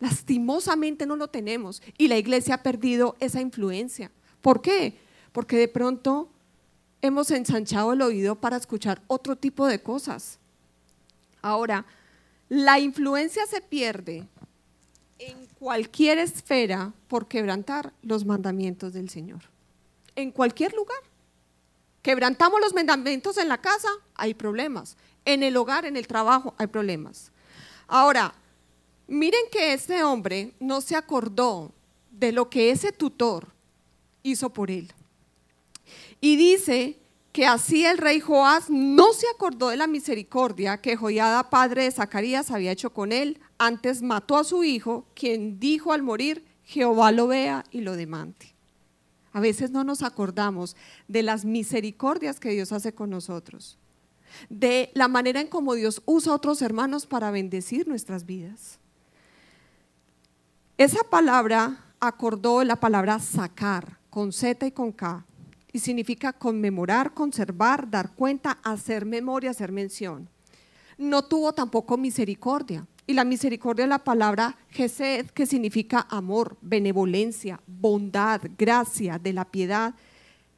[0.00, 4.10] Lastimosamente no lo tenemos y la iglesia ha perdido esa influencia.
[4.40, 4.98] ¿Por qué?
[5.32, 6.28] Porque de pronto
[7.00, 10.38] hemos ensanchado el oído para escuchar otro tipo de cosas.
[11.40, 11.84] Ahora,
[12.48, 14.28] la influencia se pierde
[15.26, 19.42] en cualquier esfera por quebrantar los mandamientos del Señor.
[20.16, 20.98] En cualquier lugar.
[22.02, 24.96] Quebrantamos los mandamientos en la casa, hay problemas.
[25.24, 27.30] En el hogar, en el trabajo, hay problemas.
[27.86, 28.34] Ahora,
[29.12, 31.70] Miren que este hombre no se acordó
[32.10, 33.48] de lo que ese tutor
[34.22, 34.90] hizo por él.
[36.18, 36.98] Y dice
[37.32, 41.90] que así el rey Joás no se acordó de la misericordia que Joiada, padre de
[41.90, 43.40] Zacarías, había hecho con él.
[43.56, 48.54] Antes mató a su hijo, quien dijo al morir, Jehová lo vea y lo demande.
[49.32, 50.76] A veces no nos acordamos
[51.08, 53.78] de las misericordias que Dios hace con nosotros,
[54.50, 58.78] de la manera en cómo Dios usa a otros hermanos para bendecir nuestras vidas.
[60.76, 65.24] Esa palabra acordó la palabra sacar, con Z y con K,
[65.72, 70.28] y significa conmemorar, conservar, dar cuenta, hacer memoria, hacer mención.
[70.98, 72.86] No tuvo tampoco misericordia.
[73.06, 79.44] Y la misericordia es la palabra Gesed, que significa amor, benevolencia, bondad, gracia, de la
[79.44, 79.94] piedad,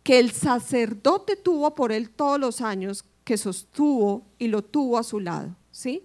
[0.03, 5.03] que el sacerdote tuvo por él todos los años que sostuvo y lo tuvo a
[5.03, 5.57] su lado.
[5.71, 6.03] ¿Sí?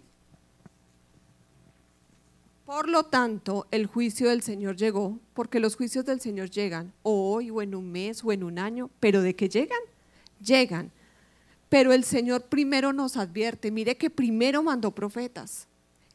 [2.69, 7.49] Por lo tanto, el juicio del Señor llegó, porque los juicios del Señor llegan hoy
[7.49, 9.79] o en un mes o en un año, pero ¿de qué llegan?
[10.39, 10.91] Llegan.
[11.67, 15.65] Pero el Señor primero nos advierte, mire que primero mandó profetas.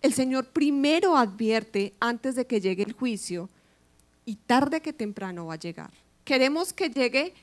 [0.00, 3.50] El Señor primero advierte antes de que llegue el juicio
[4.24, 5.90] y tarde que temprano va a llegar.
[6.24, 7.34] Queremos que llegue,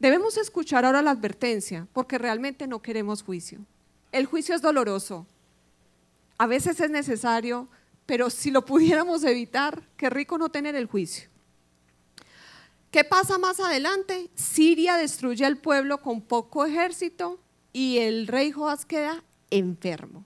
[0.00, 3.60] debemos escuchar ahora la advertencia, porque realmente no queremos juicio.
[4.10, 5.24] El juicio es doloroso.
[6.36, 7.68] A veces es necesario
[8.06, 11.28] pero si lo pudiéramos evitar, qué rico no tener el juicio.
[12.90, 14.30] ¿Qué pasa más adelante?
[14.34, 17.40] Siria destruye al pueblo con poco ejército
[17.72, 20.24] y el rey Joás queda enfermo.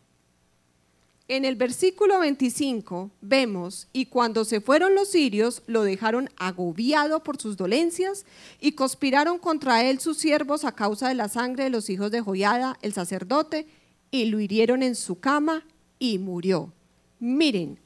[1.28, 7.38] En el versículo 25 vemos, y cuando se fueron los sirios, lo dejaron agobiado por
[7.38, 8.24] sus dolencias
[8.60, 12.22] y conspiraron contra él sus siervos a causa de la sangre de los hijos de
[12.22, 13.66] Joiada, el sacerdote,
[14.10, 15.66] y lo hirieron en su cama
[15.98, 16.72] y murió
[17.20, 17.78] miren,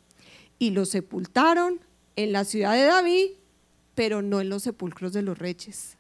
[0.59, 1.81] y lo sepultaron
[2.17, 3.31] en la ciudad de David,
[3.95, 5.97] pero no en los sepulcros de los reyes.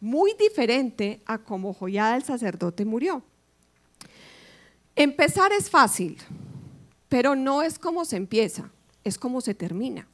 [0.00, 3.22] Muy diferente a como Joyada el sacerdote murió.
[4.94, 6.18] Empezar es fácil,
[7.08, 8.70] pero no es como se empieza,
[9.04, 10.06] es como se termina.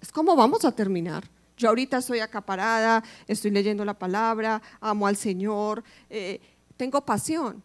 [0.00, 1.28] Es como vamos a terminar.
[1.56, 6.40] Yo ahorita estoy acaparada, estoy leyendo la palabra, amo al Señor, eh,
[6.76, 7.62] tengo pasión,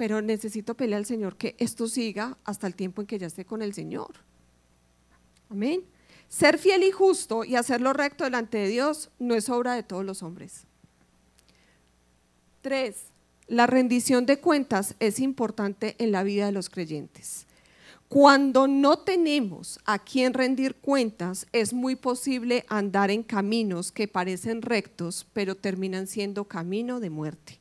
[0.00, 3.44] pero necesito pelear al Señor que esto siga hasta el tiempo en que ya esté
[3.44, 4.14] con el Señor.
[5.50, 5.82] Amén.
[6.30, 9.82] Ser fiel y justo y hacer lo recto delante de Dios no es obra de
[9.82, 10.62] todos los hombres.
[12.62, 12.96] Tres,
[13.46, 17.46] la rendición de cuentas es importante en la vida de los creyentes.
[18.08, 24.62] Cuando no tenemos a quien rendir cuentas, es muy posible andar en caminos que parecen
[24.62, 27.59] rectos, pero terminan siendo camino de muerte.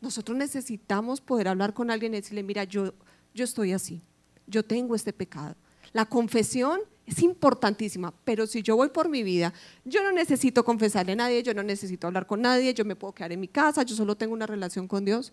[0.00, 2.94] Nosotros necesitamos poder hablar con alguien y decirle, mira, yo,
[3.34, 4.02] yo estoy así,
[4.46, 5.56] yo tengo este pecado.
[5.92, 9.52] La confesión es importantísima, pero si yo voy por mi vida,
[9.84, 13.14] yo no necesito confesarle a nadie, yo no necesito hablar con nadie, yo me puedo
[13.14, 15.32] quedar en mi casa, yo solo tengo una relación con Dios.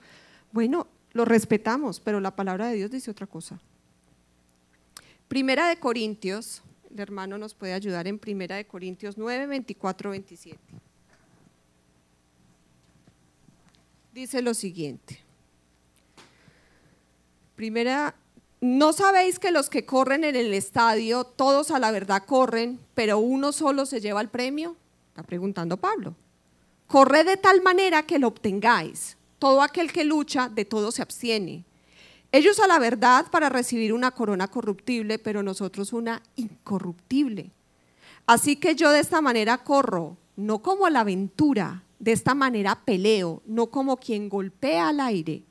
[0.52, 3.60] Bueno, lo respetamos, pero la palabra de Dios dice otra cosa.
[5.28, 10.60] Primera de Corintios, el hermano nos puede ayudar en Primera de Corintios 9, 24, 27.
[14.16, 15.20] Dice lo siguiente.
[17.58, 18.16] Primera
[18.62, 23.20] ¿No sabéis que los que corren en el estadio, todos a la verdad corren, pero
[23.20, 24.78] uno solo se lleva el premio?
[25.10, 26.16] Está preguntando Pablo.
[26.88, 29.18] Corre de tal manera que lo obtengáis.
[29.38, 31.66] Todo aquel que lucha, de todo se abstiene.
[32.32, 37.52] Ellos a la verdad para recibir una corona corruptible, pero nosotros una incorruptible.
[38.26, 43.42] Así que yo de esta manera corro, no como la aventura, de esta manera peleo,
[43.46, 45.44] no como quien golpea al aire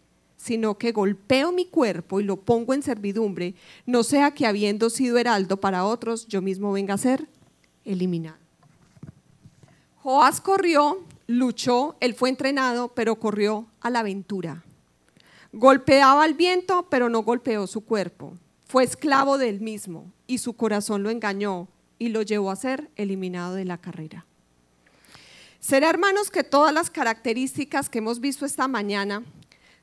[0.45, 3.55] sino que golpeo mi cuerpo y lo pongo en servidumbre,
[3.87, 7.27] no sea que habiendo sido heraldo para otros, yo mismo venga a ser
[7.83, 8.37] eliminado.
[10.03, 14.63] Joás corrió, luchó, él fue entrenado, pero corrió a la aventura.
[15.51, 18.35] Golpeaba el viento, pero no golpeó su cuerpo.
[18.67, 21.69] Fue esclavo del mismo y su corazón lo engañó
[21.99, 24.27] y lo llevó a ser eliminado de la carrera.
[25.65, 29.25] Será, hermanos, que todas las características que hemos visto esta mañana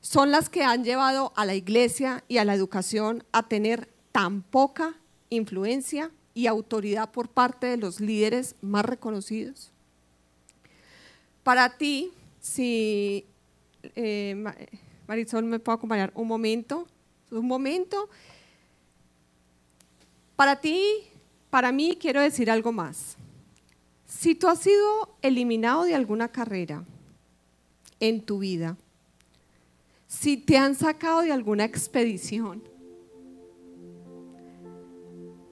[0.00, 4.42] son las que han llevado a la iglesia y a la educación a tener tan
[4.42, 4.94] poca
[5.28, 9.72] influencia y autoridad por parte de los líderes más reconocidos.
[11.42, 13.26] Para ti, si
[13.96, 14.36] eh,
[15.08, 16.86] Marisol me puede acompañar un momento,
[17.32, 18.08] un momento.
[20.36, 20.80] Para ti,
[21.50, 23.16] para mí quiero decir algo más.
[24.18, 26.84] Si tú has sido eliminado de alguna carrera
[27.98, 28.76] en tu vida,
[30.06, 32.62] si te han sacado de alguna expedición,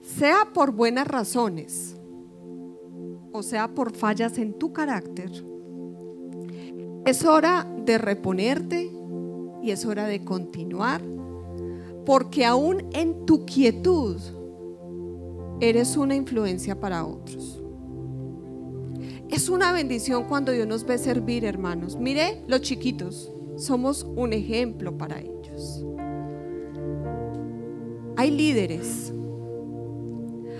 [0.02, 1.96] sea por buenas razones
[3.32, 5.30] o sea por fallas en tu carácter,
[7.06, 8.92] es hora de reponerte
[9.62, 11.00] y es hora de continuar,
[12.04, 14.16] porque aún en tu quietud
[15.60, 17.59] eres una influencia para otros.
[19.30, 21.96] Es una bendición cuando Dios nos ve servir, hermanos.
[21.96, 25.84] Mire los chiquitos somos un ejemplo para ellos.
[28.16, 29.12] Hay líderes.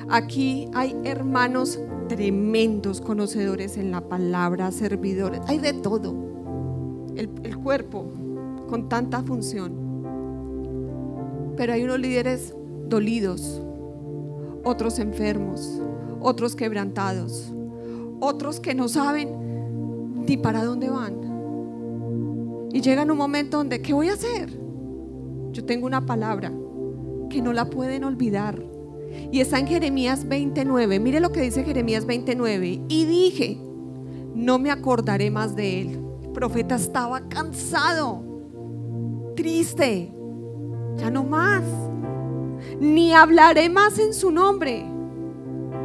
[0.08, 5.40] Aquí hay hermanos tremendos conocedores en la palabra, servidores.
[5.46, 6.14] Hay de todo.
[7.16, 8.06] El, el cuerpo
[8.68, 9.72] con tanta función.
[11.56, 12.54] Pero hay unos líderes
[12.88, 13.62] dolidos,
[14.64, 15.80] otros enfermos,
[16.20, 17.52] otros quebrantados,
[18.20, 21.30] otros que no saben ni para dónde van
[22.72, 24.48] y llega en un momento donde, ¿qué voy a hacer?
[25.52, 26.52] Yo tengo una palabra
[27.28, 28.62] que no la pueden olvidar.
[29.32, 31.00] Y está en Jeremías 29.
[31.00, 32.82] Mire lo que dice Jeremías 29.
[32.88, 33.58] Y dije,
[34.34, 36.00] no me acordaré más de él.
[36.22, 38.22] El profeta estaba cansado,
[39.34, 40.12] triste,
[40.96, 41.64] ya no más.
[42.78, 44.84] Ni hablaré más en su nombre.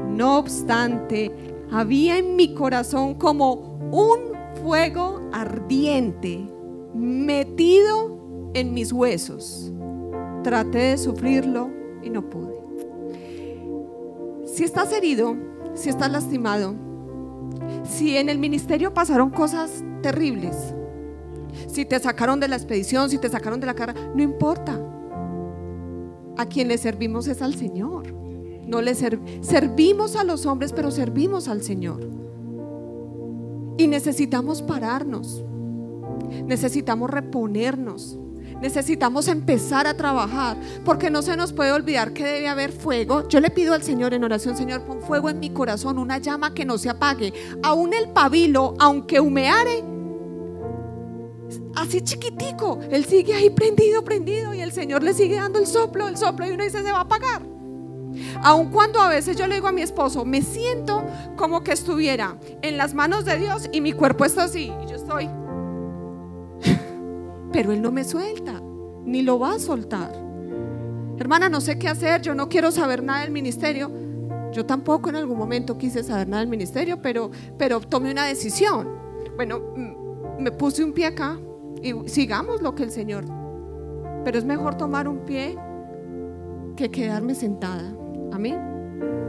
[0.08, 1.32] No obstante,
[1.76, 3.54] había en mi corazón como
[3.92, 4.32] un
[4.64, 6.48] fuego ardiente
[6.94, 9.74] metido en mis huesos.
[10.42, 11.70] Traté de sufrirlo
[12.02, 12.56] y no pude.
[14.46, 15.36] Si estás herido,
[15.74, 16.76] si estás lastimado,
[17.84, 20.74] si en el ministerio pasaron cosas terribles,
[21.68, 24.80] si te sacaron de la expedición, si te sacaron de la cara, no importa.
[26.38, 28.25] A quien le servimos es al Señor.
[28.66, 32.08] No le servimos a los hombres, pero servimos al Señor.
[33.78, 35.44] Y necesitamos pararnos
[36.46, 38.18] necesitamos reponernos.
[38.62, 43.28] Necesitamos empezar a trabajar porque no se nos puede olvidar que debe haber fuego.
[43.28, 46.54] Yo le pido al Señor en oración, Señor, pon fuego en mi corazón, una llama
[46.54, 47.34] que no se apague.
[47.64, 49.84] Aún el pabilo, aunque humeare,
[51.76, 56.08] así chiquitico, él sigue ahí prendido, prendido y el Señor le sigue dando el soplo,
[56.08, 57.55] el soplo y uno dice se va a apagar.
[58.44, 61.04] Aun cuando a veces yo le digo a mi esposo, me siento
[61.36, 64.96] como que estuviera en las manos de Dios y mi cuerpo está así y yo
[64.96, 65.30] estoy
[67.52, 68.62] pero Él no me suelta,
[69.06, 70.12] ni lo va a soltar.
[71.18, 73.90] Hermana, no sé qué hacer, yo no quiero saber nada del ministerio.
[74.52, 78.90] Yo tampoco en algún momento quise saber nada del ministerio, pero, pero tomé una decisión.
[79.36, 79.62] Bueno,
[80.40, 81.38] me puse un pie acá
[81.82, 83.26] y sigamos lo que el Señor.
[84.24, 85.58] Pero es mejor tomar un pie
[86.76, 87.94] que quedarme sentada.
[88.32, 89.26] Amén.